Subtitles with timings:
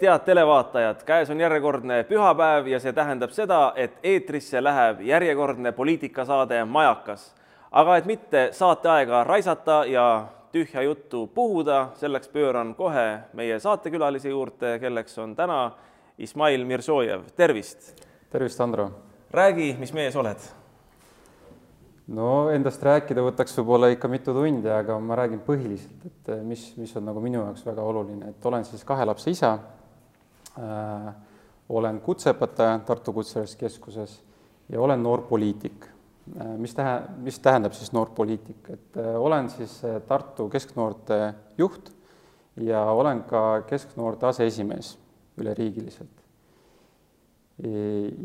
[0.00, 5.72] tervist, head televaatajad, käes on järjekordne pühapäev ja see tähendab seda, et eetrisse läheb järjekordne
[5.72, 7.34] poliitikasaade Majakas.
[7.70, 14.78] aga et mitte saateaega raisata ja tühja juttu puhuda, selleks pööran kohe meie saatekülalise juurde,
[14.78, 15.72] kelleks on täna
[16.18, 18.06] Ismail Mirzojev, tervist!
[18.30, 18.90] tervist, Andro!
[19.30, 20.38] räägi, mis mees oled?
[22.08, 26.96] no endast rääkida võtaks võib-olla ikka mitu tundi, aga ma räägin põhiliselt, et mis, mis
[26.96, 29.58] on nagu minu jaoks väga oluline, et olen siis kahe lapse isa.
[31.70, 34.20] Olen kutseõpetaja Tartu Kutsehariduskeskuses
[34.72, 35.86] ja olen noorpoliitik
[36.40, 36.56] äh,.
[36.58, 41.92] mis tähe-, mis tähendab siis noorpoliitik, et äh, olen siis äh, Tartu kesknoorte juht
[42.56, 44.98] ja olen ka kesknoorte aseesimees
[45.40, 46.16] üleriigiliselt.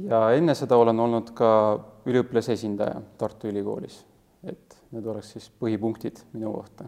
[0.09, 1.49] ja enne seda olen olnud ka
[2.07, 3.97] üliõpilase esindaja Tartu Ülikoolis,
[4.47, 6.88] et need oleks siis põhipunktid minu kohta.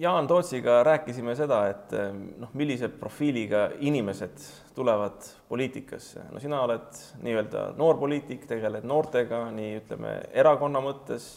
[0.00, 1.90] Jaan Tootsiga rääkisime seda, et
[2.40, 4.40] noh, millise profiiliga inimesed
[4.74, 6.22] tulevad poliitikasse.
[6.32, 11.28] no sina oled nii-öelda noorpoliitik, tegeled noortega nii ütleme erakonna mõttes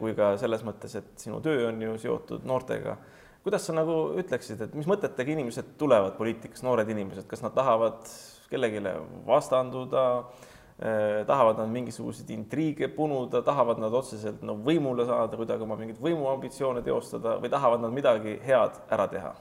[0.00, 2.96] kui ka selles mõttes, et sinu töö on ju seotud noortega.
[3.44, 8.02] kuidas sa nagu ütleksid, et mis mõtetega inimesed tulevad poliitikasse, noored inimesed, kas nad tahavad
[8.50, 8.82] kellelegi
[9.30, 10.49] vastanduda Äh,
[10.80, 16.80] tahavad nad mingisuguseid intriige punuda, tahavad nad otseselt no võimule saada, kuidagi oma mingeid võimuambitsioone
[16.86, 19.34] teostada või tahavad nad midagi head ära teha?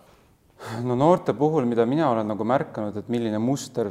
[0.83, 3.87] no noorte puhul, mida mina olen nagu märkanud, et milline muster,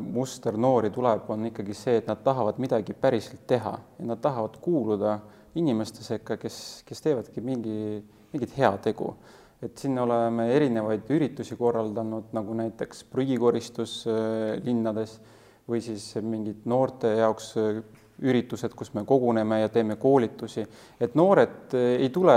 [0.00, 4.58] muster noori tuleb, on ikkagi see, et nad tahavad midagi päriselt teha ja nad tahavad
[4.60, 5.18] kuuluda
[5.58, 8.02] inimeste sekka, kes, kes teevadki mingi,
[8.34, 9.14] mingit heategu.
[9.60, 15.18] et siin oleme erinevaid üritusi korraldanud, nagu näiteks prügikoristus äh, linnades
[15.70, 17.80] või siis mingid noorte jaoks äh,
[18.20, 20.66] üritused, kus me koguneme ja teeme koolitusi,
[21.00, 22.36] et noored äh, ei tule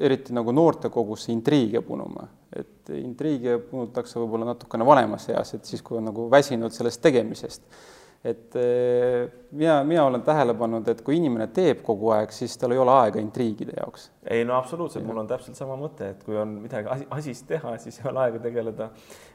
[0.00, 2.26] eriti nagu noortekogusse intriige punuma,
[2.56, 7.66] et intriige punutakse võib-olla natukene vanemas eas, et siis, kui on nagu väsinud sellest tegemisest
[8.24, 12.74] et eh, mina, mina olen tähele pannud, et kui inimene teeb kogu aeg, siis tal
[12.74, 14.10] ei ole aega intriigide jaoks.
[14.28, 17.72] ei no absoluutselt, mul on täpselt sama mõte, et kui on midagi asi, asist teha,
[17.80, 18.90] siis ei ole aega tegeleda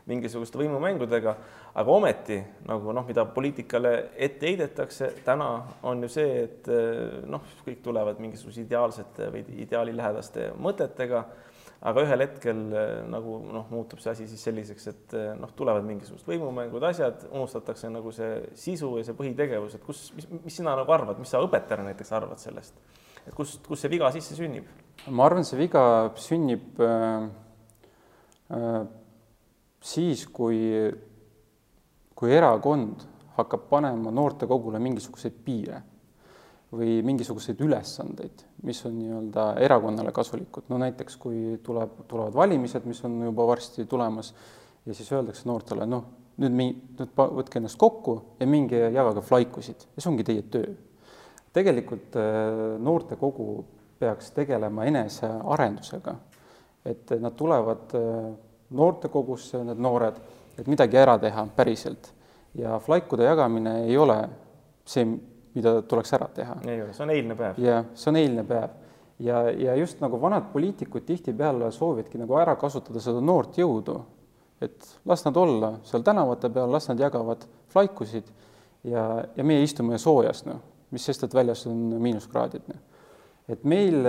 [0.06, 1.34] mingisuguste võimumängudega,
[1.82, 2.38] aga ometi
[2.70, 3.96] nagu noh, mida poliitikale
[4.28, 5.50] ette heidetakse täna
[5.82, 11.26] on ju see, et eh, noh, kõik tulevad mingisuguse ideaalsete või ideaalilähedaste mõtetega
[11.86, 15.86] aga ühel hetkel eh, nagu noh, muutub see asi siis selliseks, et eh, noh, tulevad
[15.86, 20.76] mingisugused võimumängud, asjad, unustatakse nagu see sisu ja see põhitegevus, et kus, mis, mis sina
[20.78, 22.78] nagu arvad, mis sa õpetajana näiteks arvad sellest,
[23.22, 24.70] et kust, kus see viga sisse sünnib?
[25.14, 25.84] ma arvan, see viga
[26.22, 27.28] sünnib äh,
[28.58, 28.80] äh,
[29.86, 30.62] siis, kui,
[32.18, 35.84] kui erakond hakkab panema noortekogule mingisuguseid piire
[36.74, 43.04] või mingisuguseid ülesandeid, mis on nii-öelda erakonnale kasulikud, no näiteks kui tuleb, tulevad valimised, mis
[43.06, 44.34] on juba varsti tulemas
[44.86, 46.08] ja siis öeldakse noortele, noh,
[46.42, 49.88] nüüd mi-, nüüd võtke ennast kokku ja minge jagage flaikusid.
[49.96, 50.74] Ja see ongi teie töö.
[51.56, 53.64] tegelikult äh, noortekogu
[54.00, 56.16] peaks tegelema enesearendusega,
[56.86, 58.34] et nad tulevad äh,
[58.76, 60.20] noortekogusse, need noored,
[60.60, 62.12] et midagi ära teha päriselt.
[62.56, 64.18] Ja flaikude jagamine ei ole
[64.88, 65.08] see,
[65.56, 66.58] mida tuleks ära teha.
[66.68, 67.62] ei ole, see on eilne päev.
[67.64, 68.76] jah, see on eilne päev.
[69.24, 74.00] ja, ja just nagu vanad poliitikud tihtipeale soovivadki nagu ära kasutada seda noort jõudu,
[74.62, 78.30] et las nad olla seal tänavate peal, las nad jagavad flaikusid
[78.84, 80.62] ja, ja meie istume soojas, noh,
[80.92, 82.84] mis sest, et väljas on miinuskraadid, noh.
[83.52, 84.04] et meil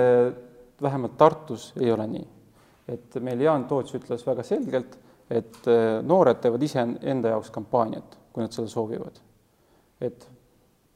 [0.82, 2.28] vähemalt Tartus ei ole nii.
[2.88, 4.98] et meil Jaan Toots ütles väga selgelt,
[5.30, 5.66] et
[6.06, 9.18] noored teevad ise enda jaoks kampaaniat, kui nad seda soovivad.
[10.00, 10.28] et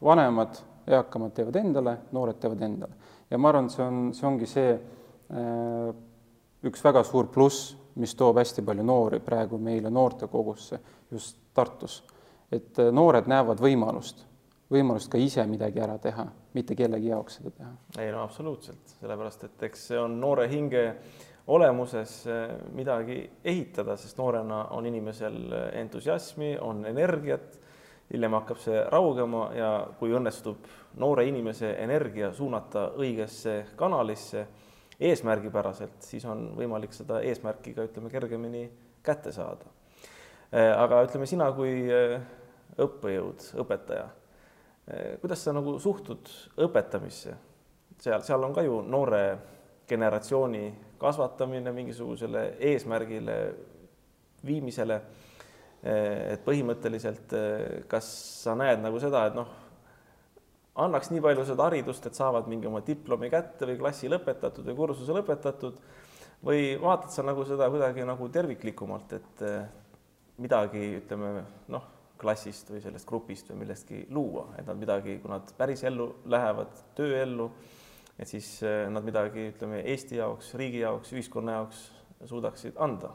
[0.03, 2.95] vanemad, eakamad teevad endale, noored teevad endale.
[3.31, 5.93] ja ma arvan, et see on, see ongi see äh,
[6.67, 10.81] üks väga suur pluss, mis toob hästi palju noori praegu meile noortekogusse
[11.11, 12.03] just Tartus.
[12.53, 14.25] et äh, noored näevad võimalust,
[14.71, 17.73] võimalust ka ise midagi ära teha, mitte kellegi jaoks seda teha.
[17.99, 20.85] ei no absoluutselt, sellepärast et eks see on noore hinge
[21.47, 25.43] olemuses äh, midagi ehitada, sest noorena on inimesel
[25.83, 27.61] entusiasmi, on energiat
[28.13, 30.67] hiljem hakkab see raugema ja kui õnnestub
[31.01, 34.47] noore inimese energia suunata õigesse kanalisse
[35.01, 38.65] eesmärgipäraselt, siis on võimalik seda eesmärki ka ütleme kergemini
[39.07, 39.71] kätte saada.
[40.51, 42.19] Äh, aga ütleme, sina kui äh,
[42.81, 44.09] õppejõud, õpetaja,
[44.91, 46.29] äh, kuidas sa nagu suhtud
[46.67, 47.37] õpetamisse?
[48.01, 49.25] seal, seal on ka ju noore
[49.89, 50.65] generatsiooni
[51.01, 53.37] kasvatamine mingisugusele eesmärgile
[54.47, 55.01] viimisele
[55.83, 58.09] et põhimõtteliselt, eh, kas
[58.43, 59.49] sa näed nagu seda, et noh,
[60.81, 64.77] annaks nii palju seda haridust, et saavad mingi oma diplomi kätte või klassi lõpetatud või
[64.77, 65.81] kursuse lõpetatud
[66.45, 69.65] või vaatad sa nagu seda kuidagi nagu terviklikumalt, et eh,
[70.41, 71.33] midagi, ütleme
[71.73, 71.89] noh,
[72.21, 76.77] klassist või sellest grupist või millestki luua, et nad midagi, kui nad päris ellu lähevad,
[76.97, 77.49] tööellu,
[78.21, 81.87] et siis eh, nad midagi, ütleme Eesti jaoks, riigi jaoks, ühiskonna jaoks
[82.29, 83.15] suudaksid anda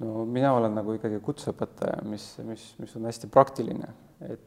[0.00, 3.92] no mina olen nagu ikkagi kutseõpetaja, mis, mis, mis on hästi praktiline,
[4.26, 4.46] et.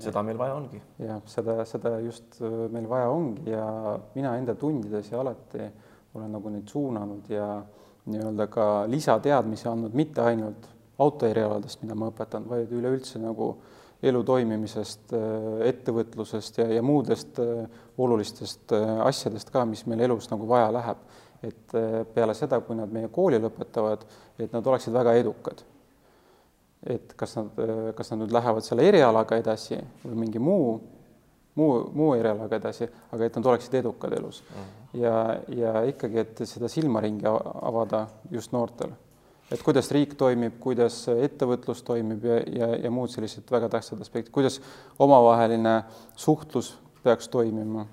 [0.00, 0.80] seda meil vaja ongi.
[1.02, 2.38] jah, seda, seda just
[2.72, 3.64] meil vaja ongi ja
[4.14, 5.66] mina enda tundides ja alati
[6.16, 7.48] olen nagu neid suunanud ja
[8.10, 10.68] nii-öelda ka lisateadmisi andnud, mitte ainult
[11.00, 13.54] autoerialadest, mida ma õpetan, vaid üleüldse nagu
[14.04, 15.12] elu toimimisest,
[15.68, 17.36] ettevõtlusest ja, ja muudest
[18.00, 18.72] olulistest
[19.04, 21.04] asjadest ka, mis meil elus nagu vaja läheb
[21.42, 24.04] et äh, peale seda, kui nad meie kooli lõpetavad,
[24.40, 25.64] et nad oleksid väga edukad.
[26.80, 30.78] et kas nad, äh, kas nad nüüd lähevad selle erialaga edasi või mingi muu,
[31.54, 34.42] muu, muu erialaga edasi, aga et nad oleksid edukad elus.
[34.48, 34.60] Mhm.
[34.60, 35.00] -huh.
[35.02, 35.14] ja,
[35.48, 37.26] ja ikkagi, et seda silmaringi
[37.62, 38.92] avada just noortele.
[39.50, 44.32] et kuidas riik toimib, kuidas ettevõtlus toimib ja, ja, ja muud sellised väga tähtsad aspektid,
[44.32, 44.60] kuidas
[44.98, 45.82] omavaheline
[46.16, 47.86] suhtlus peaks toimima.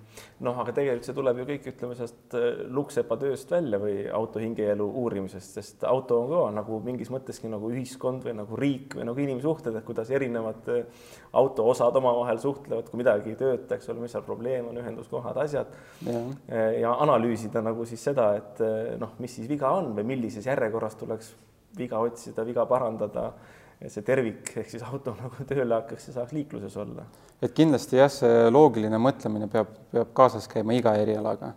[0.44, 4.42] noh, aga tegelikult see tuleb ju kõik, ütleme sellest äh, luksepa tööst välja või auto
[4.42, 9.08] hingeelu uurimisest, sest auto on ka nagu mingis mõtteski nagu ühiskond või nagu riik või
[9.10, 13.90] nagu inimsuhted, et kuidas erinevad äh, auto osad omavahel suhtlevad, kui midagi ei tööta, eks
[13.94, 15.74] ole, mis seal probleem on, ühenduskohad, asjad.
[16.08, 18.64] Äh, ja analüüsida nagu siis seda, et
[19.00, 21.36] noh, mis siis viga on või millises järjekorras tuleks
[21.78, 23.32] viga otsida, viga parandada
[23.82, 27.06] ja see tervik ehk siis auto nagu tööle hakkaks ja saaks liikluses olla.
[27.42, 31.54] et kindlasti jah, see loogiline mõtlemine peab, peab kaasas käima iga erialaga.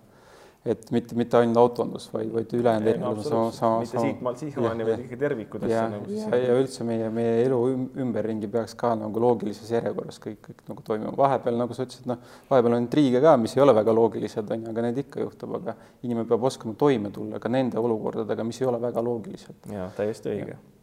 [0.60, 3.78] et mitte, mitte ainult autondus, vaid, vaid ülejäänud erialad sama, sama.
[3.80, 5.72] mitte siitmaalt siiamaani, vaid ikkagi tervikudesse.
[5.72, 7.60] ja nagu, ja, ja üldse meie, meie elu
[8.04, 11.14] ümberringi peaks ka nagu loogilises järjekorras kõik, kõik nagu toimima.
[11.16, 12.20] vahepeal, nagu sa ütlesid, noh,
[12.50, 15.54] vahepeal on intriige ka, mis ei ole väga loogilised, on ju, aga need ikka juhtub,
[15.62, 19.64] aga inimene peab oskama toime tulla ka nende olukordadega, mis ei ole väga loogilised.
[19.72, 20.79] ja täiesti õige Äh,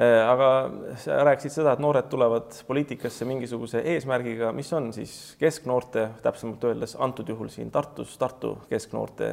[0.00, 0.50] aga
[0.96, 6.96] sa rääkisid seda, et noored tulevad poliitikasse mingisuguse eesmärgiga, mis on siis kesknoorte, täpsemalt öeldes
[6.98, 9.32] antud juhul siin Tartus, Tartu kesknoorte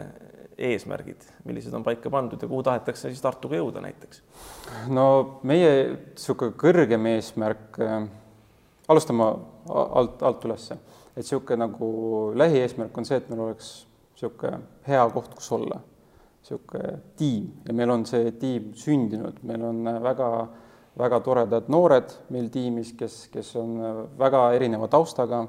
[0.57, 4.23] eesmärgid, millised on paika pandud ja kuhu tahetakse siis Tartuga jõuda näiteks?
[4.91, 5.07] no
[5.47, 7.99] meie niisugune kõrgem eesmärk äh,,
[8.89, 9.29] alustame
[9.69, 10.79] alt, alt ülesse,
[11.13, 11.91] et niisugune nagu
[12.35, 13.69] lähieesmärk on see, et meil oleks
[14.17, 15.79] niisugune hea koht, kus olla
[16.47, 17.49] niisugune tiim.
[17.67, 20.29] Ja meil on see tiim sündinud, meil on väga,
[20.97, 23.75] väga toredad noored meil tiimis, kes, kes on
[24.19, 25.43] väga erineva taustaga,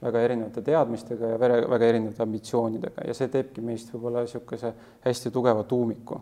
[0.00, 3.06] väga erinevate teadmistega ja väga, väga erinevate ambitsioonidega.
[3.06, 4.72] Ja see teebki meist võib-olla niisuguse
[5.04, 6.20] hästi tugeva tuumiku.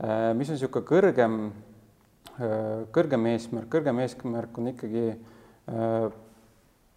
[0.00, 1.40] Äh, mis on niisugune kõrgem,
[2.38, 6.06] äh, kõrgem eesmärk, kõrgem eesmärk on ikkagi äh,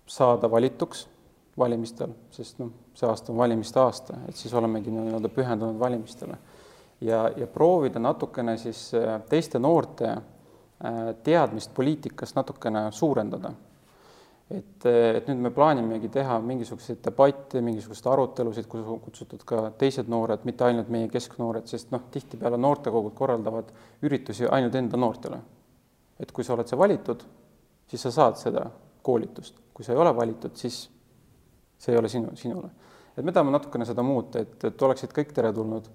[0.08, 1.08] saada valituks
[1.58, 6.38] valimistel, sest noh, see aasta on valimiste aasta, et siis olemegi nii-öelda pühendunud valimistele.
[7.02, 13.52] ja, ja proovida natukene siis äh, teiste noorte äh, teadmist poliitikast natukene suurendada.
[14.50, 19.70] et, äh, et nüüd me plaanimegi teha mingisuguseid debatte, mingisuguseid arutelusid, kus on kutsutud ka
[19.78, 23.70] teised noored, mitte ainult meie kesknoored, sest noh, tihtipeale noortekogud korraldavad
[24.02, 25.38] üritusi ainult enda noortele.
[26.20, 27.24] et kui sa oled see valitud,
[27.88, 28.66] siis sa saad seda
[29.02, 30.90] koolitust, kui sa ei ole valitud, siis
[31.84, 32.70] see ei ole sinu, sinule.
[33.18, 35.90] et me tahame natukene seda muuta, et, et oleksid kõik teretulnud,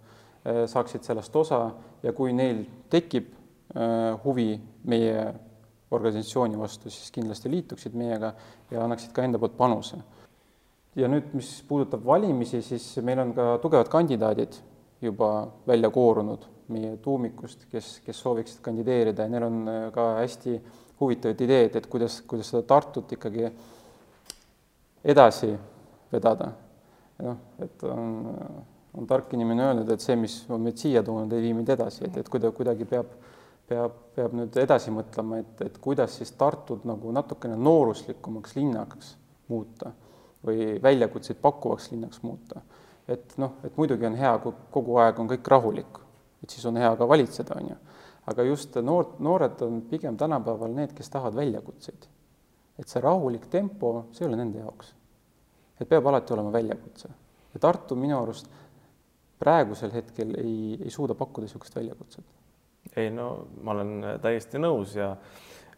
[0.45, 1.63] eh, saaksid sellest osa
[2.03, 4.53] ja kui neil tekib äh, huvi
[4.85, 5.25] meie
[5.91, 8.35] organisatsiooni vastu, siis kindlasti liituksid meiega
[8.71, 9.97] ja annaksid ka enda poolt panuse.
[10.99, 14.57] ja nüüd, mis puudutab valimisi, siis meil on ka tugevad kandidaadid
[15.01, 20.59] juba välja koorunud meie tuumikust, kes, kes sooviksid kandideerida ja neil on eh, ka hästi
[21.01, 23.47] huvitavad ideed, et kuidas, kuidas seda Tartut ikkagi
[25.09, 25.53] edasi
[26.13, 26.53] vedada.
[27.23, 28.11] noh, et on,
[28.95, 32.05] on tark inimene öelnud, et see, mis on meid siia toonud, ei vii meid edasi,
[32.07, 33.15] et, et kuida-, kuidagi peab,
[33.69, 39.17] peab, peab nüüd edasi mõtlema, et, et kuidas siis Tartut nagu natukene nooruslikumaks linnaks
[39.51, 39.93] muuta
[40.47, 42.63] või väljakutseid pakkuvaks linnaks muuta.
[43.09, 45.99] et noh, et muidugi on hea, kui kogu aeg on kõik rahulik,
[46.45, 47.79] et siis on hea ka valitseda, on ju.
[48.31, 52.07] aga just noort, noored on pigem tänapäeval need, kes tahavad väljakutseid.
[52.79, 54.95] et see rahulik tempo, see ei ole nende jaoks
[55.81, 57.09] et peab alati olema väljakutse.
[57.55, 58.49] ja Tartu minu arust
[59.39, 62.25] praegusel hetkel ei, ei suuda pakkuda niisugust väljakutset.
[62.97, 65.15] ei no ma olen täiesti nõus ja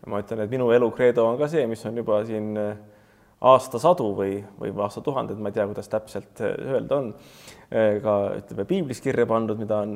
[0.07, 2.54] ma ütlen, et minu elu kreedo on ka see, mis on juba siin
[3.40, 7.14] aastasadu või, või aastatuhanded, ma ei tea, kuidas täpselt öelda on,
[8.04, 9.95] ka ütleme piiblis kirja pandud, mida on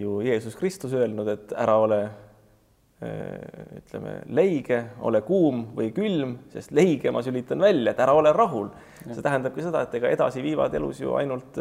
[0.00, 2.00] ju Jeesus Kristus öelnud, et ära ole
[3.00, 8.68] ütleme, leige, ole kuum või külm, sest leige ma sülitan välja, et ära ole rahul.
[9.06, 11.56] see tähendabki seda, et ega edasi viivad elus ju ainult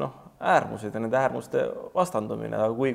[0.00, 2.94] noh, äärmused ja nende äärmuste vastandumine, aga kui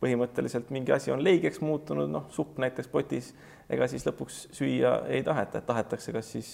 [0.00, 3.32] põhimõtteliselt mingi asi on leigeks muutunud, noh, supp näiteks potis,
[3.70, 6.52] ega siis lõpuks süüa ei taheta, et tahetakse kas siis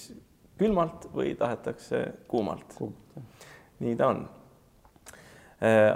[0.59, 2.75] külmalt või tahetakse kuumalt.
[2.79, 2.95] Kuum..
[3.85, 4.25] nii ta on.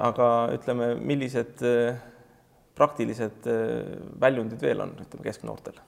[0.05, 1.65] aga ütleme, millised
[2.81, 5.81] praktilised äh, väljundid veel on, ütleme kesknoortel?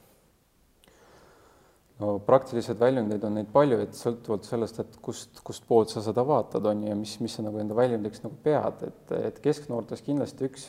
[2.03, 6.25] no praktilised väljundeid on neid palju, et sõltuvalt sellest, et kust, kust poolt sa seda
[6.27, 10.03] vaatad, on ju, ja mis, mis sa nagu enda väljundiks nagu pead, et, et kesknoortes
[10.03, 10.67] kindlasti üks,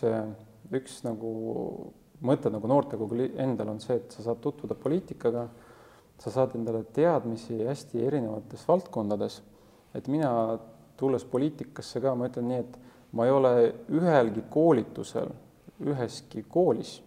[0.73, 1.31] üks nagu
[2.23, 5.47] mõte nagu noortekogul endal on see, et sa saad tutvuda poliitikaga,
[6.21, 9.41] sa saad endale teadmisi hästi erinevates valdkondades,
[9.97, 10.59] et mina,
[10.99, 12.77] tulles poliitikasse ka, ma ütlen nii, et
[13.17, 13.53] ma ei ole
[13.93, 15.33] ühelgi koolitusel
[15.89, 16.97] üheski koolis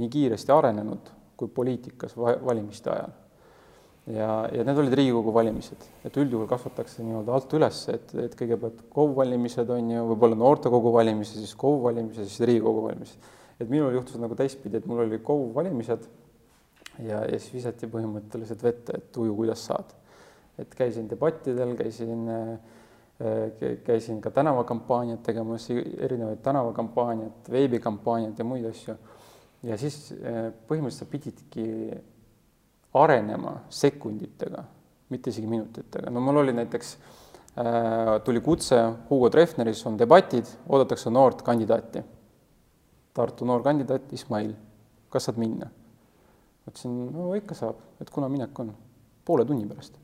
[0.00, 3.12] nii kiiresti arenenud kui poliitikas valimiste ajal.
[4.10, 8.82] ja, ja need olid Riigikogu valimised, et üldjuhul kasvatakse nii-öelda alt üles, et, et kõigepealt
[8.92, 13.30] KOV valimised on ju, võib-olla noortekogu valimised, siis KOV valimised, siis Riigikogu valimised.
[13.60, 16.08] et minul juhtus nagu teistpidi, et mul oli KOV valimised
[16.98, 19.96] ja, ja siis visati põhimõtteliselt vette, et uju, kuidas saad.
[20.60, 22.79] et käisin debattidel, käisin äh,
[23.84, 28.94] käisin ka tänavakampaaniat tegemas, erinevaid tänavakampaaniat, veebikampaaniat ja muid asju.
[29.62, 31.64] ja siis äh, põhimõtteliselt sa pididki
[32.96, 34.64] arenema sekunditega,
[35.12, 36.10] mitte isegi minutitega.
[36.10, 36.96] no mul oli näiteks
[37.58, 42.04] äh,, tuli kutse Hugo Treffneris on debatid, oodatakse noort kandidaati.
[43.14, 44.54] Tartu noor kandidaat Ismail,
[45.10, 45.68] kas saad minna?
[46.70, 48.70] ütlesin, no ikka saab, et kuna minek on,
[49.26, 49.98] poole tunni pärast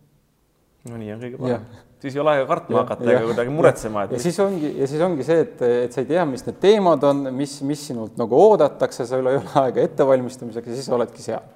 [0.90, 1.66] no nii on kõige parem.
[2.02, 4.16] siis ei ole aega kartma hakata ega kuidagi muretsema, et.
[4.16, 7.06] ja siis ongi, ja siis ongi see, et, et sa ei tea, mis need teemad
[7.08, 11.48] on, mis, mis sinult nagu oodatakse, sul ei ole aega ettevalmistamiseks ja siis oledki seal.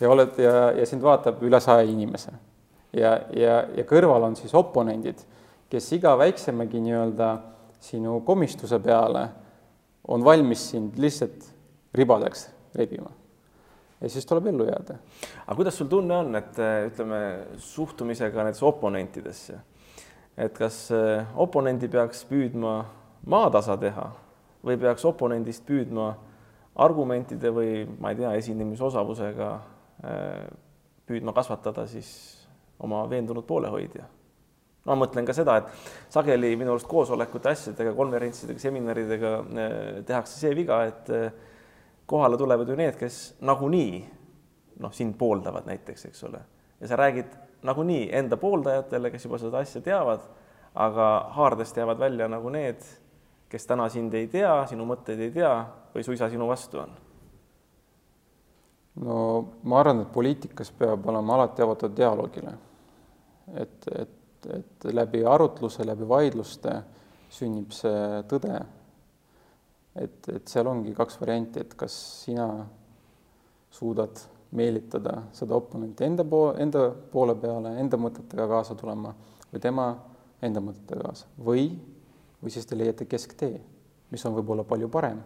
[0.00, 2.34] ja oled ja, ja sind vaatab üle saja inimese.
[2.96, 5.22] ja, ja, ja kõrval on siis oponendid,
[5.72, 7.32] kes iga väiksemagi nii-öelda
[7.82, 9.28] sinu komistuse peale
[10.08, 11.48] on valmis sind lihtsalt
[11.94, 13.10] ribadeks rebima
[14.02, 14.96] ja siis tuleb ellu jääda.
[15.46, 17.20] aga kuidas sul tunne on, et äh, ütleme
[17.56, 19.58] suhtumisega näiteks oponentidesse,
[20.36, 22.74] et kas äh, oponendi peaks püüdma
[23.26, 24.08] maatasa teha
[24.66, 26.14] või peaks oponendist püüdma
[26.82, 30.48] argumentide või ma ei tea, esinemisosavusega äh,
[31.06, 32.10] püüdma kasvatada siis
[32.82, 34.08] oma veendunud poolehoidja?
[34.82, 39.28] ma mõtlen ka seda, et sageli minu arust koosolekute asjadega, konverentsidega, seminaridega
[40.08, 41.12] tehakse see viga, et
[42.12, 44.02] kohale tulevad ju need, kes nagunii
[44.84, 46.42] noh, sind pooldavad näiteks, eks ole,
[46.80, 47.32] ja sa räägid
[47.64, 50.26] nagunii enda pooldajatele, kes juba seda asja teavad,
[50.74, 52.84] aga haardest jäävad välja nagu need,
[53.48, 55.54] kes täna sind ei tea, sinu mõtteid ei tea
[55.94, 56.92] või suisa sinu vastu on?
[59.00, 59.16] no
[59.64, 62.52] ma arvan, et poliitikas peab olema alati avatud dialoogile.
[63.56, 66.76] et, et, et läbi arutluse, läbi vaidluste
[67.32, 68.60] sünnib see tõde
[69.96, 72.46] et, et seal ongi kaks varianti, et kas sina
[73.72, 74.20] suudad
[74.52, 79.14] meelitada seda oponenti enda poole, enda poole peale, enda mõtetega kaasa tulema
[79.52, 79.86] või tema
[80.44, 81.70] enda mõtetega kaasa või,
[82.42, 83.60] või siis te leiate kesktee,
[84.12, 85.22] mis on võib-olla palju parem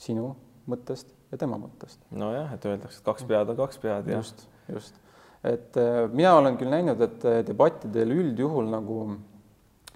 [0.00, 0.30] sinu
[0.68, 2.00] mõttest ja tema mõttest.
[2.10, 4.22] nojah, et öeldakse, et kaks pead on kaks pead, jah.
[4.22, 5.00] just, just.
[5.44, 9.00] et äh, mina olen küll näinud, et äh, debattidel üldjuhul nagu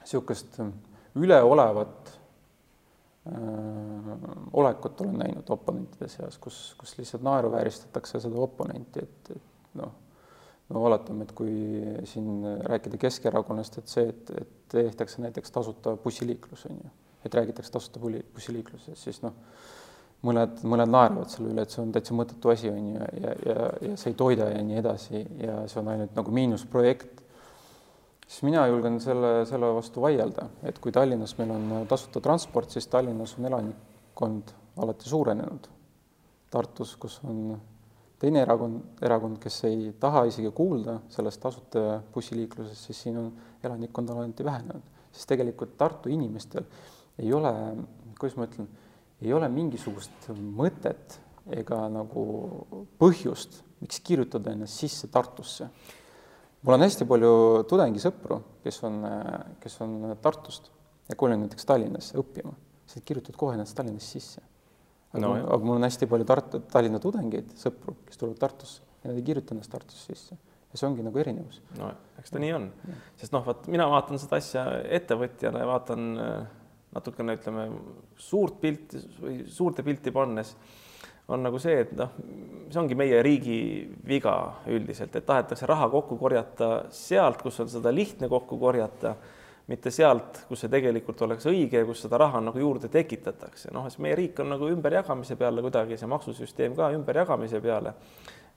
[0.03, 0.61] niisugust
[1.17, 2.19] üleolevat
[4.53, 9.93] olekut olen näinud oponentide seas, kus, kus lihtsalt naeruvääristatakse seda oponenti, et, et noh,
[10.73, 11.53] no oletame, et kui
[12.09, 16.91] siin rääkida Keskerakonnast, et see, et, et tehtakse näiteks tasuta bussiliiklus, on ju,
[17.23, 19.39] et räägitakse tasuta bussiliiklusest, siis noh,
[20.27, 23.71] mõned, mõned naeravad selle üle, et see on täitsa mõttetu asi, on ju, ja, ja,
[23.87, 27.22] ja see ei toida ja nii edasi ja see on ainult nagu miinusprojekt
[28.33, 32.89] siis mina julgen selle, selle vastu vaielda, et kui Tallinnas meil on tasuta transport, siis
[32.89, 35.69] Tallinnas on elanikkond alati suurenenud.
[36.53, 37.59] Tartus, kus on
[38.21, 43.31] teine erakond, erakond, kes ei taha isegi kuulda sellest tasuta bussiliiklusest, siis siin on
[43.65, 46.65] elanikkond alati vähenenud, sest tegelikult Tartu inimestel
[47.21, 47.53] ei ole,
[48.17, 48.69] kuidas ma ütlen,
[49.21, 51.19] ei ole mingisugust mõtet
[51.53, 52.25] ega nagu
[53.01, 55.69] põhjust, miks kirjutada ennast sisse Tartusse
[56.63, 57.33] mul on hästi palju
[57.71, 59.03] tudengisõpru, kes on,
[59.63, 60.71] kes on Tartust
[61.11, 62.55] ja kolinud näiteks Tallinnasse õppima,
[62.87, 64.45] siis kirjutavad kohe ennast Tallinnasse sisse.
[65.13, 69.11] aga no,, aga mul on hästi palju Tartu, Tallinna tudengeid, sõpru, kes tulevad Tartusse ja
[69.11, 70.39] nad ei kirjuta ennast Tartusse sisse
[70.73, 71.61] ja see ongi nagu erinevus.
[71.79, 71.91] no
[72.21, 72.71] eks ta nii on,
[73.21, 74.65] sest noh, vot mina vaatan seda asja
[75.01, 76.47] ettevõtjana ja vaatan äh,
[76.97, 77.67] natukene ütleme
[78.21, 80.55] suurt pilti või suurde pilti pannes
[81.33, 82.15] on nagu see, et noh,
[82.73, 83.59] see ongi meie riigi
[84.09, 84.35] viga
[84.73, 89.15] üldiselt, et tahetakse raha kokku korjata sealt, kus on seda lihtne kokku korjata,
[89.71, 93.71] mitte sealt, kus see tegelikult oleks õige ja kus seda raha nagu juurde tekitatakse.
[93.73, 97.95] noh, siis meie riik on nagu ümberjagamise peale kuidagi, see maksusüsteem ka ümberjagamise peale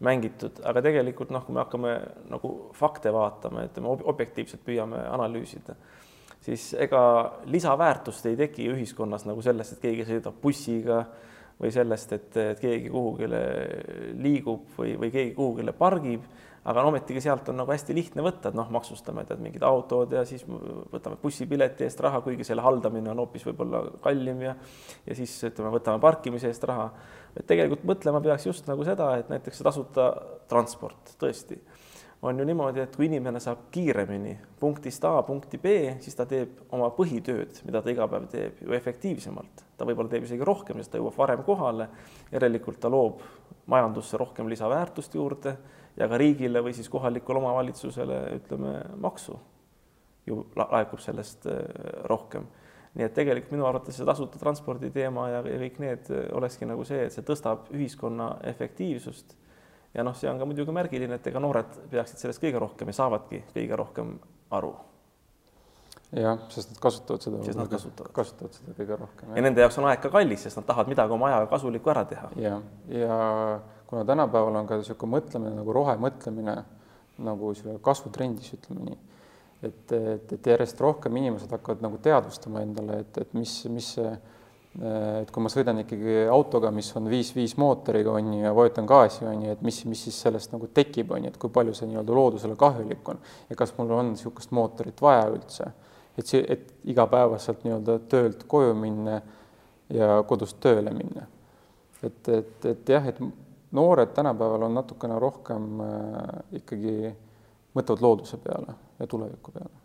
[0.04, 1.94] mängitud, aga tegelikult noh, kui me hakkame
[2.32, 5.78] nagu fakte vaatama, ütleme objektiivselt püüame analüüsida,
[6.44, 7.02] siis ega
[7.52, 11.06] lisaväärtust ei teki ühiskonnas nagu sellest, et keegi sõidab bussiga
[11.62, 13.42] või sellest, et, et keegi kuhugile
[14.22, 16.26] liigub või, või keegi kuhugile pargib,
[16.66, 20.16] aga no ometigi sealt on nagu hästi lihtne võtta, et noh, maksustame tead mingid autod
[20.18, 24.56] ja siis võtame bussipileti eest raha, kuigi selle haldamine on hoopis võib-olla kallim ja
[25.06, 26.90] ja siis ütleme, võtame parkimise eest raha.
[27.38, 30.10] et tegelikult mõtlema peaks just nagu seda, et näiteks tasuta
[30.50, 31.60] transport tõesti
[32.26, 36.74] on ju niimoodi, et kui inimene saab kiiremini punktist A punkti B, siis ta teeb
[36.74, 39.64] oma põhitööd, mida ta iga päev teeb, ju efektiivsemalt.
[39.78, 41.90] ta võib-olla teeb isegi rohkem, sest ta jõuab varem kohale.
[42.32, 43.22] järelikult ta loob
[43.68, 45.58] majandusse rohkem lisaväärtust juurde
[45.98, 49.40] ja ka riigile või siis kohalikule omavalitsusele ütleme maksu
[50.26, 51.62] ju laekub sellest äh,
[52.04, 52.48] rohkem.
[52.96, 56.66] nii et tegelikult minu arvates see tasuta transpordi teema ja, ja kõik need äh, olekski
[56.66, 59.36] nagu see, et see tõstab ühiskonna efektiivsust
[59.96, 62.98] ja noh, see on ka muidugi märgiline, et ega noored peaksid sellest kõige rohkem ja
[63.00, 64.12] saavadki kõige rohkem
[64.56, 64.74] aru.
[66.16, 67.42] jah, sest nad kasutavad seda.
[67.48, 68.12] sest nad kasutavad.
[68.16, 69.32] kasutavad seda kõige rohkem.
[69.36, 72.06] ja nende jaoks on aeg ka kallis, sest nad tahavad midagi oma ajaga kasulikku ära
[72.12, 72.30] teha.
[72.42, 72.60] ja,
[72.92, 73.20] ja
[73.88, 76.56] kuna tänapäeval on ka niisugune mõtlemine nagu rohemõtlemine
[77.26, 78.98] nagu niisugune kasvutrendis, ütleme nii,
[79.64, 84.16] et, et, et järjest rohkem inimesed hakkavad nagu teadvustama endale, et, et mis, mis see
[84.76, 88.88] et kui ma sõidan ikkagi autoga, mis on viis viis mootoriga, on ju, ja vajutan
[88.90, 91.76] gaasi, on ju, et mis, mis siis sellest nagu tekib, on ju, et kui palju
[91.78, 95.72] see nii-öelda loodusele kahjulik on ja kas mul on niisugust mootorit vaja üldse.
[96.18, 99.22] et see, et igapäevaselt nii-öelda töölt koju minna
[99.92, 101.28] ja kodust tööle minna.
[102.04, 103.20] et, et, et jah, et
[103.76, 107.16] noored tänapäeval on natukene rohkem äh, ikkagi
[107.76, 109.76] mõtlevad looduse peale ja tuleviku peale.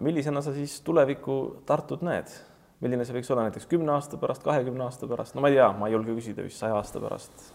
[0.00, 2.32] millisena sa siis tuleviku Tartut näed?
[2.84, 5.68] Milline see võiks olla näiteks kümne aasta pärast, kahekümne aasta pärast, no ma ei tea,
[5.78, 7.46] ma ei julge küsida vist saja aasta pärast.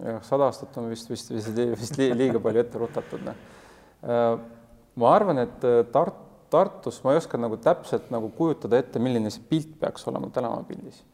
[0.00, 3.42] jah, sada aastat on vist, vist, vist, vist liiga palju ette rutatud, noh.
[4.04, 4.28] Äh,
[5.00, 9.32] ma arvan, et äh, Tart-, Tartus ma ei oska nagu täpselt nagu kujutada ette, milline
[9.32, 11.04] see pilt peaks olema tänavapildis.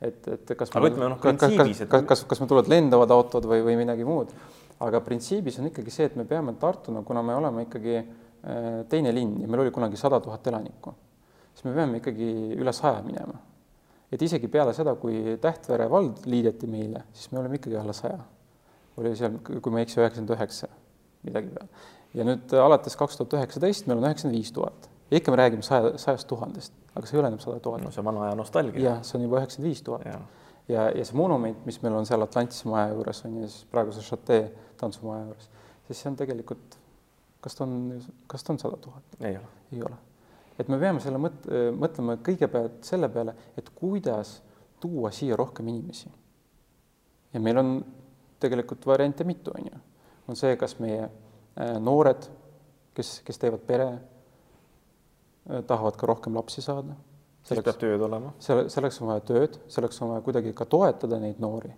[0.00, 3.46] et, et kas aga ütleme noh, printsiibis, et kas, kas, kas meil tulevad lendavad autod
[3.48, 4.34] või, või midagi muud,
[4.84, 9.14] aga printsiibis on ikkagi see, et me peame Tartuna, kuna me oleme ikkagi äh, teine
[9.14, 10.92] linn ja meil oli kunagi sada tuhat elanikku
[11.56, 13.38] siis me peame ikkagi üle saja minema.
[14.12, 18.18] et isegi peale seda, kui Tähtvere vald liideti meile, siis me oleme ikkagi alla saja.
[18.96, 20.68] oli seal, kui ma ei eksi, üheksakümmend üheksa,
[21.24, 21.86] midagi peale.
[22.14, 24.88] ja nüüd alates kaks tuhat üheksateist meil on üheksakümmend viis tuhat.
[25.10, 27.84] ja ikka me räägime saja, sajast tuhandest, aga see ei ole enam sada tuhat.
[27.84, 28.82] no see on vana aja nostalgia.
[28.90, 30.04] jah, see on juba üheksakümmend viis tuhat.
[30.68, 34.04] ja, ja see monument, mis meil on seal Atlantise maja juures, on ju, siis praeguse
[34.04, 34.42] Chate
[34.76, 35.48] tantsumaja juures,
[35.88, 36.76] siis see on tegelikult,
[37.40, 37.80] kas ta on,
[38.28, 39.16] kas ta on sada tuhat?
[39.22, 39.56] ei ole.
[39.72, 40.04] ei ole
[40.58, 44.38] et me peame selle mõt-, mõtlema kõigepealt selle peale, et kuidas
[44.80, 46.10] tuua siia rohkem inimesi.
[47.32, 47.70] ja meil on
[48.40, 49.80] tegelikult variante mitu, on ju.
[50.28, 52.28] on see, kas meie äh, noored,
[52.94, 56.96] kes, kes teevad pere, äh, tahavad ka rohkem lapsi saada.
[57.42, 58.32] siis peab tööd olema.
[58.38, 61.72] selle, selleks on vaja tööd, selleks on vaja kuidagi ka toetada neid noori,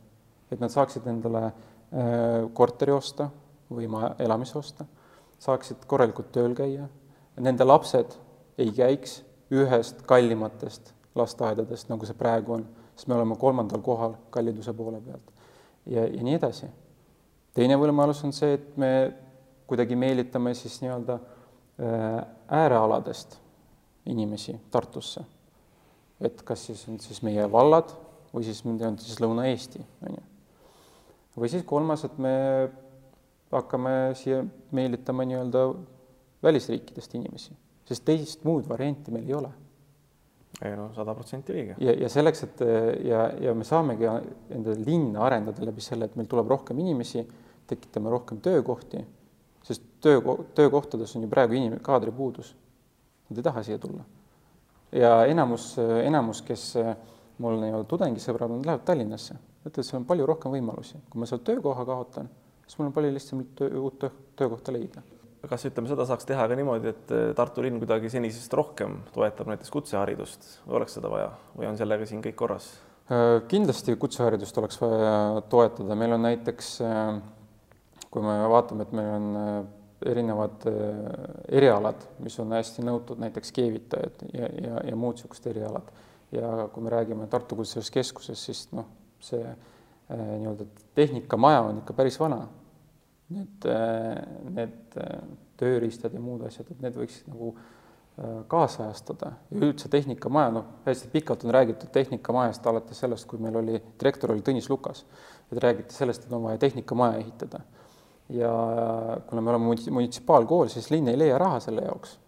[0.50, 3.30] et nad saaksid endale äh, korteri osta
[3.70, 4.86] või maja, elamise osta,
[5.38, 6.88] saaksid korralikult tööl käia,
[7.38, 8.16] nende lapsed
[8.58, 9.22] ei käiks
[9.54, 15.32] ühest kallimatest lasteaedadest, nagu see praegu on, sest me oleme kolmandal kohal kalliduse poole pealt
[15.86, 16.68] ja, ja nii edasi.
[17.56, 18.90] teine võimalus on see, et me
[19.68, 22.18] kuidagi meelitame siis nii-öelda äh,
[22.60, 23.38] äärealadest
[24.08, 25.24] inimesi Tartusse.
[26.20, 27.94] et kas siis on siis meie vallad
[28.34, 30.26] või siis on siis Lõuna-Eesti, on ju.
[31.38, 32.34] või siis kolmas, et me
[33.52, 34.42] hakkame siia
[34.72, 35.64] meelitama nii-öelda
[36.42, 37.56] välisriikidest inimesi
[37.88, 39.50] sest teist muud varianti meil ei ole.
[40.64, 41.76] ei no sada protsenti õige.
[41.84, 42.62] ja, ja selleks, et
[43.06, 44.08] ja, ja me saamegi
[44.54, 47.24] enda linna arendada läbi selle, et meil tuleb rohkem inimesi,
[47.68, 49.04] tekitame rohkem töökohti,
[49.66, 50.20] sest töö,
[50.56, 52.54] töökohtades on ju praegu inim-, kaadripuudus.
[53.28, 54.04] Nad ei taha siia tulla.
[54.92, 56.70] ja enamus, enamus, kes
[57.38, 61.44] mul nii-öelda tudengisõbrad, nad lähevad Tallinnasse, ütlevad, seal on palju rohkem võimalusi, kui ma seal
[61.44, 62.32] töökoha kaotan,
[62.64, 65.04] siis mul on palju lihtsam töö, uut töö, töökohta leida
[65.46, 69.52] kas ütleme, seda saaks teha ka niimoodi, et eh, Tartu linn kuidagi senisest rohkem toetab
[69.52, 72.72] näiteks kutseharidust või oleks seda vaja või on sellega siin kõik korras?
[73.08, 77.14] Äh, kindlasti kutseharidust oleks vaja toetada, meil on näiteks, äh,
[78.12, 79.54] kui me vaatame, et meil on äh,
[80.12, 80.66] erinevad
[81.48, 85.88] erialad, mis on hästi nõutud, näiteks keevitajad ja, ja, ja muud niisugused erialad.
[86.36, 88.84] ja kui me räägime Tartu Kutsehariduskeskusest, siis noh,
[89.24, 89.40] see
[90.12, 92.42] nii-öelda tehnikamaja on ikka päris vana.
[93.28, 93.66] Need,
[94.54, 94.94] need
[95.60, 97.50] tööriistad ja muud asjad, et need võiksid nagu
[98.48, 103.76] kaasajastada ja üldse tehnikamaja, noh, hästi pikalt on räägitud tehnikamajast alates sellest, kui meil oli,
[104.00, 105.04] direktor oli Tõnis Lukas,
[105.52, 107.60] et räägiti sellest, et on vaja tehnikamaja ehitada.
[108.28, 108.50] ja
[109.28, 112.18] kuna me oleme munitsipaalkool, siis linn ei leia raha selle jaoks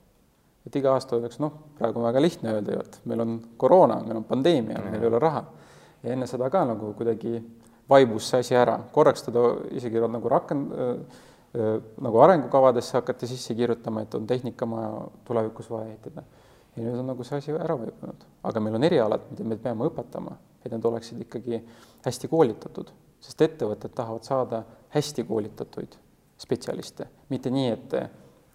[0.67, 4.01] et iga aasta öeldakse, noh, praegu on väga lihtne öelda ju, et meil on koroona,
[4.05, 4.91] meil on pandeemia mm, -hmm.
[4.91, 5.45] meil ei ole raha.
[6.03, 7.43] ja enne seda ka nagu kuidagi
[7.91, 9.45] vaibus see asi ära, korraks teda
[9.77, 10.73] isegi nagu rakend-
[12.01, 16.23] nagu arengukavadesse hakati sisse kirjutama, et on tehnikamaja tulevikus vaja ehitada.
[16.77, 19.89] ja nüüd on nagu see asi ära vaibunud, aga meil on erialad, mida me peame
[19.89, 21.59] õpetama, et need oleksid ikkagi
[22.05, 24.63] hästi koolitatud, sest ettevõtted tahavad saada
[24.95, 25.97] hästi koolitatuid
[26.39, 27.97] spetsialiste, mitte nii, et,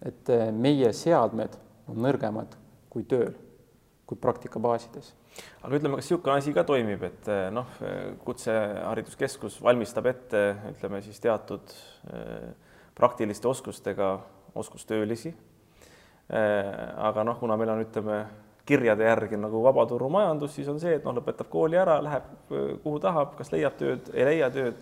[0.08, 1.60] et meie seadmed
[1.92, 2.56] on nõrgemad
[2.90, 3.36] kui tööl,
[4.08, 5.12] kui praktikabaasides.
[5.62, 7.74] Aga ütleme, kas niisugune asi ka toimib, et eh, noh,
[8.26, 10.46] kutsehariduskeskus valmistab ette,
[10.76, 11.76] ütleme siis teatud
[12.14, 12.50] eh,
[12.96, 14.16] praktiliste oskustega
[14.56, 15.34] oskustöölisi.
[15.34, 16.72] Eh,
[17.10, 18.24] aga noh, kuna meil on, ütleme,
[18.66, 22.32] kirjade järgi nagu vabaturumajandus, siis on see, et noh, lõpetab kooli ära, läheb
[22.82, 24.80] kuhu tahab, kas leiab tööd, ei leia tööd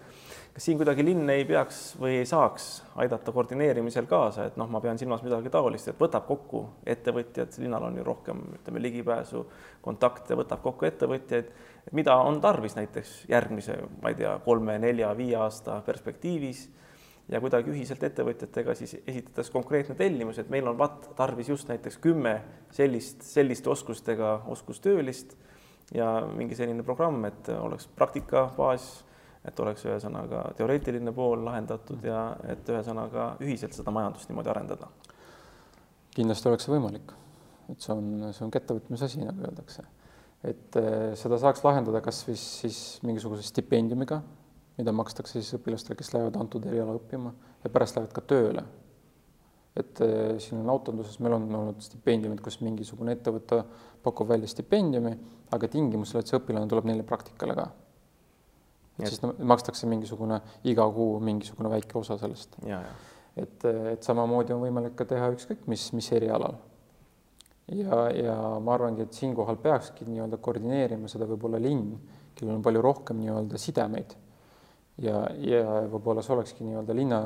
[0.54, 2.68] kas siin kuidagi linn ei peaks või ei saaks
[3.02, 6.62] aidata koordineerimisel kaasa, et noh, ma pean silmas midagi taolist, et võtab kokku
[6.94, 9.42] ettevõtjad, linnal on ju rohkem, ütleme, ligipääsu,
[9.82, 11.50] kontakte, võtab kokku ettevõtjaid,
[11.88, 16.68] et mida on tarvis näiteks järgmise, ma ei tea, kolme-nelja-viie aasta perspektiivis?
[17.32, 21.96] Ja kuidagi ühiselt ettevõtjatega siis esitades konkreetne tellimus, et meil on vaat tarvis just näiteks
[22.04, 22.34] kümme
[22.76, 25.32] sellist, selliste oskustega oskustöölist
[25.96, 28.90] ja mingi selline programm, et oleks praktikabaas
[29.48, 32.20] et oleks ühesõnaga teoreetiline pool lahendatud ja
[32.52, 34.88] et ühesõnaga ühiselt seda majandust niimoodi arendada.
[36.14, 37.12] kindlasti oleks see võimalik,
[37.74, 39.84] et see on, see on kättevõtmise asi, nagu öeldakse.
[40.44, 44.22] et eh, seda saaks lahendada kas siis, siis mingisuguse stipendiumiga,
[44.78, 48.64] mida makstakse siis õpilastele, kes lähevad antud eriala õppima ja pärast lähevad ka tööle.
[49.76, 53.64] et eh, siin on autonduses, meil on olnud stipendiumid, kus mingisugune ettevõte
[54.04, 55.18] pakub välja stipendiumi,
[55.52, 57.72] aga tingimusel, et see õpilane tuleb neile praktikale ka
[59.00, 62.58] et siis makstakse mingisugune iga kuu mingisugune väike osa sellest.
[63.36, 66.58] et, et samamoodi on võimalik ka teha ükskõik mis, mis erialal.
[67.74, 71.96] ja, ja ma arvangi, et siinkohal peakski nii-öelda koordineerima seda võib-olla linn,
[72.36, 74.14] kellel on palju rohkem nii-öelda sidemeid.
[75.02, 77.24] ja, ja võib-olla see olekski nii-öelda linna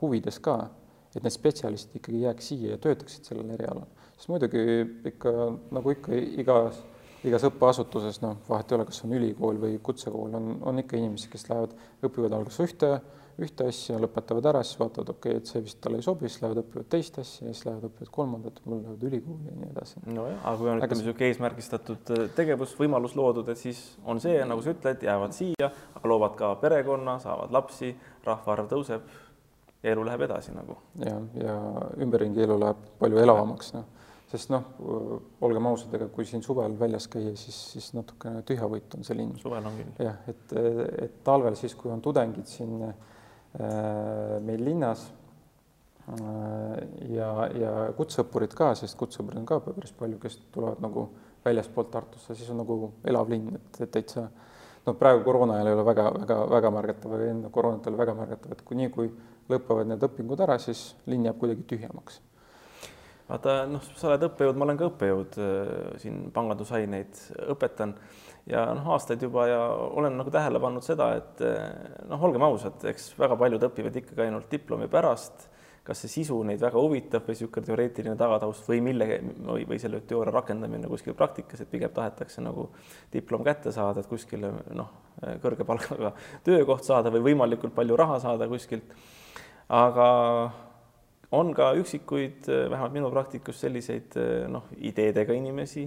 [0.00, 0.58] huvides ka,
[1.14, 4.66] et need spetsialistid ikkagi jääks siia ja töötaksid sellel erialal, sest muidugi
[5.12, 5.32] ikka
[5.72, 6.82] nagu ikka igas
[7.30, 11.30] igas õppeasutuses, noh, vahet ei ole, kas on ülikool või kutsekool, on, on ikka inimesi,
[11.32, 12.90] kes lähevad, õpivad alguses ühte,
[13.42, 16.40] ühte asja, lõpetavad ära, siis vaatavad, okei okay,, et see vist talle ei sobi, siis
[16.44, 20.02] lähevad õpivad teist asja ja siis lähevad õpivad kolmandat, mul lähevad ülikooli ja nii edasi.
[20.06, 24.38] nojah, aga kui on ütleme niisugune eesmärgistatud äh, tegevus, võimalus loodud, et siis on see,
[24.48, 27.92] nagu sa ütled, jäävad siia, aga loovad ka perekonna, saavad lapsi,
[28.24, 29.12] rahvaarv tõuseb
[29.82, 30.78] ja elu läheb edasi nagu.
[31.04, 31.58] ja, ja
[32.00, 33.92] ümberringi elu läheb palju elavamaks, noh
[34.30, 34.64] sest noh,
[35.46, 39.36] olgem ausad, ega kui siin suvel väljas käia, siis, siis natukene tühjavõit on see linn.
[39.38, 39.92] suvel on küll.
[40.02, 40.56] jah, et,
[41.06, 42.96] et talvel siis, kui on tudengid siin äh,
[44.42, 45.06] meil linnas
[46.10, 46.74] äh,
[47.14, 51.08] ja, ja kutseõppurid ka, sest kutseõppurid on ka päris palju, kes tulevad nagu
[51.46, 55.78] väljaspoolt Tartusse, siis on nagu elav linn, et, et täitsa noh, praegu koroona ajal ei
[55.78, 59.12] ole väga-väga-väga märgatav, aga enne koroonat oli väga märgatav, et kui nii, kui
[59.54, 62.25] lõpevad need õpingud ära, siis linn jääb kuidagi tühjemaks
[63.26, 67.20] vaata noh, sa oled õppejõud, ma olen ka õppejõud, äh, siin pangandusaineid
[67.54, 67.96] õpetan
[68.50, 69.58] ja noh, aastaid juba ja
[69.98, 71.66] olen nagu tähele pannud seda, et äh,
[72.10, 75.50] noh, olgem ausad, eks väga paljud õpivad ikkagi ainult diplomi pärast.
[75.86, 79.06] kas see sisu neid väga huvitab või niisugune teoreetiline tagataust või mille
[79.46, 82.64] või, või selle teooria rakendamine kuskil praktikas, et pigem tahetakse nagu
[83.12, 84.88] diplom kätte saada, et kuskile noh,
[85.44, 86.10] kõrge palgaga
[86.42, 88.98] töökoht saada või võimalikult palju raha saada kuskilt.
[89.68, 90.08] aga
[91.30, 95.86] on ka üksikuid, eh, vähemalt minu praktikus selliseid eh, noh, ideedega inimesi.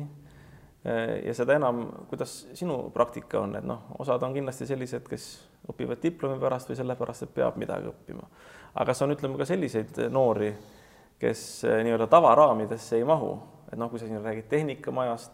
[0.85, 5.29] Eh, ja seda enam, kuidas sinu praktika on, et noh, osad on kindlasti sellised, kes
[5.71, 8.27] õpivad diplomi pärast või sellepärast, et peab midagi õppima.
[8.73, 10.53] aga kas on, ütleme ka selliseid noori,
[11.19, 13.33] kes nii-öelda tavaraamidesse ei mahu,
[13.71, 15.33] et noh, kui sa siin räägid tehnikamajast,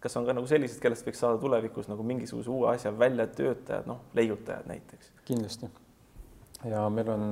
[0.00, 4.02] kas on ka nagu sellised, kellest võiks saada tulevikus nagu mingisuguse uue asja väljatöötajad, noh,
[4.18, 5.14] leiutajad näiteks?
[5.28, 5.70] kindlasti
[6.64, 7.26] ja meil on,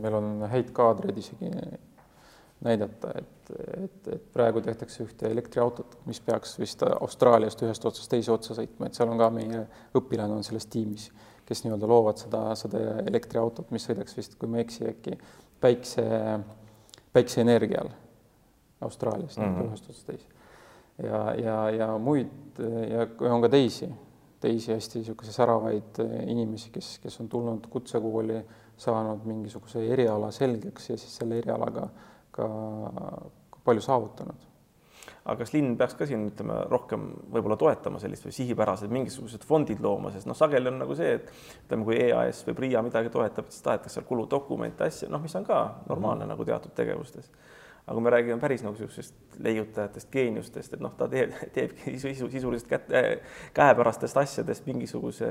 [0.00, 1.50] meil on häid kaadreid isegi
[2.64, 8.32] näidata, et, et, et praegu tehtakse ühte elektriautot, mis peaks vist Austraaliast ühest otsast teise
[8.32, 9.64] otsa sõitma, et seal on ka meie
[9.98, 11.10] õpilane on selles tiimis,
[11.44, 15.18] kes nii-öelda loovad seda, seda elektriautot, mis sõidaks vist, kui ma ei eksi, äkki
[15.60, 16.06] päikse,
[17.12, 17.92] päikseenergial
[18.84, 19.68] Austraaliast mm -hmm.
[19.68, 20.26] ühest otsast teise.
[21.02, 22.58] ja, ja, ja muid
[22.88, 23.92] ja on ka teisi
[24.44, 28.42] teisi hästi niisuguseid säravaid inimesi, kes, kes on tulnud kutsekooli,
[28.80, 31.88] saanud mingisuguse eriala selgeks ja siis selle erialaga
[32.34, 32.48] ka,
[33.50, 34.50] ka palju saavutanud
[35.24, 39.80] aga kas linn peaks ka siin ütleme rohkem võib-olla toetama sellist või sihipärased mingisugused fondid
[39.84, 41.30] looma, sest noh, sageli on nagu see, et
[41.64, 45.46] ütleme, kui EAS või PRIA midagi toetab, siis tahetakse seal kuludokumente, asju, noh, mis on
[45.48, 46.34] ka normaalne mm.
[46.34, 47.30] nagu teatud tegevustes.
[47.84, 52.28] aga kui me räägime päris nagu niisugusest leiutajatest, geeniustest, et noh, ta teeb, teebki sisu,
[52.32, 53.04] sisuliselt kätte,
[53.56, 55.28] käepärastest asjadest mingisuguse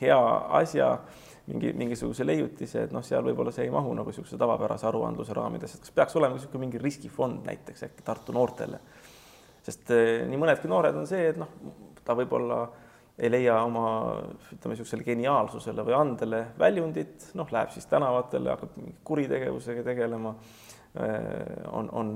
[0.00, 0.20] hea
[0.60, 0.98] asja
[1.46, 5.76] mingi, mingisuguse leiutise, et noh, seal võib-olla see ei mahu nagu niisuguse tavapärase aruandluse raamides,
[5.76, 8.80] et kas peaks olema niisugune mingi riskifond näiteks äkki Tartu noortele
[9.66, 11.50] sest eh, nii mõnedki noored on see, et noh,
[12.06, 12.60] ta võib-olla
[13.16, 13.86] ei leia oma
[14.52, 18.76] ütleme niisugusele geniaalsusele või andele väljundit, noh, läheb siis tänavatele, hakkab
[19.08, 20.34] kuritegevusega tegelema.
[20.96, 22.12] Eh, on, on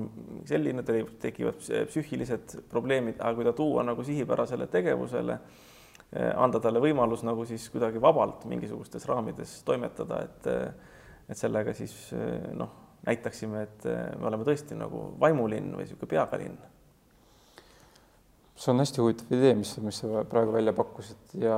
[0.48, 0.84] selline,
[1.20, 5.69] tekivad psüühilised probleemid, aga kui ta tuua nagu sihipärasele tegevusele, eh,
[6.11, 10.51] anda talle võimalus nagu siis kuidagi vabalt mingisugustes raamides toimetada, et
[11.31, 11.92] et sellega siis
[12.59, 12.73] noh,
[13.07, 13.85] näitaksime, et
[14.18, 16.59] me oleme tõesti nagu vaimulinn või niisugune peaga linn
[18.61, 21.57] see on hästi huvitav idee, mis, mis sa praegu välja pakkusid ja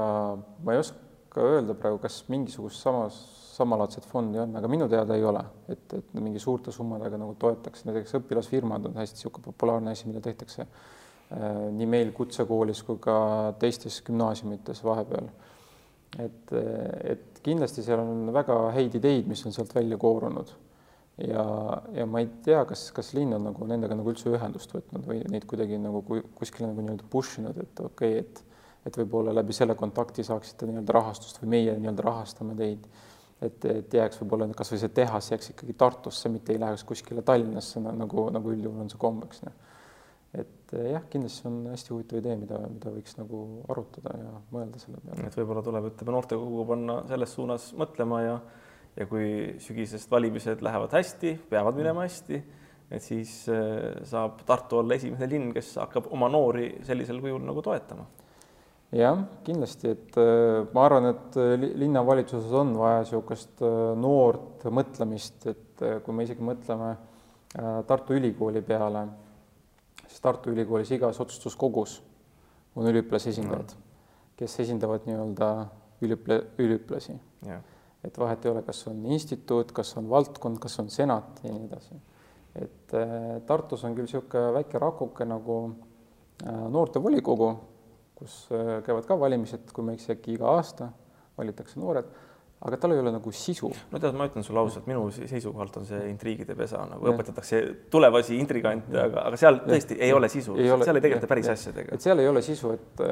[0.62, 3.16] ma ei oska öelda praegu, kas mingisugust samas,
[3.56, 7.84] samalaadset fondi on, aga minu teada ei ole, et, et mingi suurte summadega nagu toetaks,
[7.88, 10.68] näiteks õpilasfirmad on hästi niisugune populaarne asi, mida tehtakse
[11.32, 13.14] nii meil kutsekoolis kui ka
[13.60, 15.30] teistes gümnaasiumites vahepeal.
[16.20, 16.52] et,
[17.14, 20.52] et kindlasti seal on väga häid ideid, mis on sealt välja koorunud
[21.24, 21.44] ja,
[21.96, 25.22] ja ma ei tea, kas, kas linn on nagu nendega nagu üldse ühendust võtnud või
[25.32, 26.04] neid kuidagi nagu
[26.36, 28.48] kuskile nagu nii-öelda push inud, et okei okay,, et
[28.86, 32.86] et võib-olla läbi selle kontakti saaksite nii-öelda rahastust või meie nii-öelda rahastame teid.
[33.42, 37.82] et, et jääks võib-olla kasvõi see tehas jääks ikkagi Tartusse, mitte ei läheks kuskile Tallinnasse
[37.82, 39.42] nagu, nagu üldjuhul on see kombeks.
[40.32, 45.02] Et jah, kindlasti on hästi huvitav idee, mida, mida võiks nagu arutada ja mõelda selle
[45.04, 45.26] peale.
[45.28, 48.36] et võib-olla tuleb, ütleme noortekogu panna selles suunas mõtlema ja
[48.96, 49.28] ja kui
[49.62, 52.40] sügisest valimised lähevad hästi, peavad minema hästi,
[52.92, 57.64] et siis äh, saab Tartu olla esimene linn, kes hakkab oma noori sellisel kujul nagu
[57.64, 58.04] toetama.
[58.92, 61.40] jah, kindlasti, et äh, ma arvan, et
[61.80, 63.64] linnavalitsuses on vaja niisugust
[63.96, 66.94] noort mõtlemist, et kui me isegi mõtleme
[67.88, 69.02] Tartu Ülikooli peale,
[70.22, 72.00] Tartu Ülikoolis igas otsustuskogus
[72.76, 73.84] on üliõpilase esindajad no.,
[74.38, 75.52] kes esindavad nii-öelda
[76.02, 77.62] üliõpla-, üliõpilasi yeah
[78.04, 81.68] et vahet ei ole, kas on instituut, kas on valdkond, kas on senat ja nii
[81.68, 81.98] edasi.
[82.58, 85.58] et äh, Tartus on küll niisugune väike rakuke nagu
[86.44, 87.52] äh, noortevolikogu,
[88.18, 90.90] kus äh, käivad ka valimised, kui ma ei eksi, äkki iga aasta
[91.38, 92.10] valitakse noored
[92.62, 93.70] aga tal ei ole nagu sisu.
[93.92, 97.14] no tead, ma ütlen sulle ausalt, minu seisukohalt on see intriigide pesa, nagu ja.
[97.14, 100.08] õpetatakse tulevasi intrigante, aga, aga seal tõesti ja.
[100.08, 101.56] ei ole sisu, seal ei tegeleta päris ja.
[101.58, 101.96] asjadega.
[101.96, 103.06] et seal ei ole sisu, et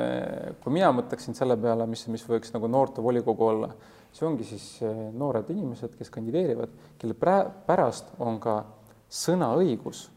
[0.63, 3.75] kui mina mõtleksin selle peale, mis, mis võiks nagu noortevolikogu olla
[4.13, 8.63] see ongi siis eh, noored inimesed, kes kandideerivad, kelle pärast on ka
[9.11, 10.09] sõnaõigus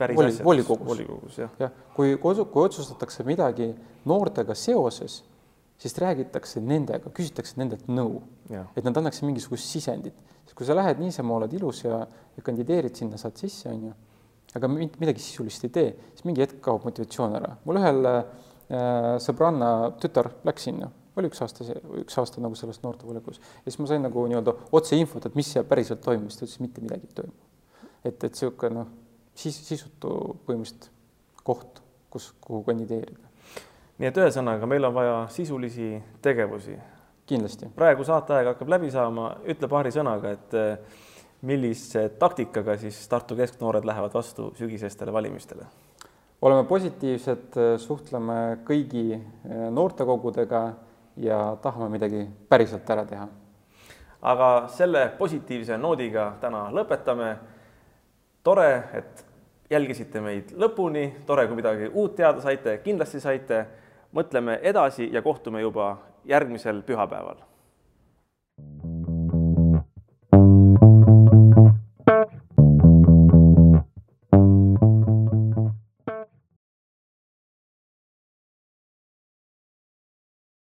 [0.00, 1.38] voli, volikogus, volikogus.
[1.40, 3.70] jah ja,, kui, kui otsustatakse midagi
[4.08, 5.20] noortega seoses,
[5.80, 8.20] siis räägitakse nendega, küsitakse nendelt nõu,
[8.76, 12.02] et nad annaksid mingisugust sisendit, sest kui sa lähed niisama, oled ilus ja,
[12.36, 13.96] ja kandideerid sinna, saad sisse, on ju,
[14.58, 17.54] aga midagi sisulist ei tee, siis mingi hetk kaob motivatsioon ära.
[17.64, 18.22] mul ühel äh,
[19.22, 19.70] sõbranna
[20.02, 20.90] tütar läks sinna.
[21.18, 21.64] Oli üks aasta,
[21.98, 23.40] üks aasta nagu selles noortevolikogus.
[23.64, 26.84] Ja siis ma sain nagu nii-öelda otseinfot, et mis seal päriselt toimus, ta ütles, mitte
[26.84, 27.34] midagi ei toimu.
[28.04, 28.92] et, et niisugune noh,
[29.36, 30.12] sis-, sisutu
[30.46, 30.88] põhimõtteliselt
[31.44, 33.29] koht, kus, kuhu kandideerida.
[34.00, 36.78] Nii et ühesõnaga, meil on vaja sisulisi tegevusi.
[37.30, 37.68] kindlasti.
[37.76, 40.78] praegu saateaeg hakkab läbi saama, ütle paari sõnaga, et eh,
[41.46, 45.66] millise taktikaga siis Tartu kesknoored lähevad vastu sügisestele valimistele?
[46.42, 50.62] oleme positiivsed, suhtleme kõigi eh, noortekogudega
[51.20, 53.28] ja tahame midagi päriselt ära teha.
[54.22, 57.36] aga selle positiivse noodiga täna lõpetame.
[58.42, 59.24] tore, et
[59.70, 63.66] jälgisite meid lõpuni, tore, kui midagi uut teada saite, kindlasti saite.
[64.12, 67.49] Mõtleme edasi ja kohtume juba järgmisel pühapäeval